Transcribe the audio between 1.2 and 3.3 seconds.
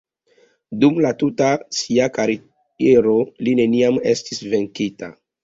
tuta sia kariero